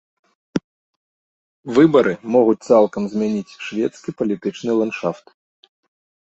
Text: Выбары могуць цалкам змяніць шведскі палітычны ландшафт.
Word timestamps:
Выбары 1.75 2.13
могуць 2.37 2.57
цалкам 2.69 3.03
змяніць 3.13 3.57
шведскі 3.69 4.11
палітычны 4.25 4.71
ландшафт. 4.83 5.25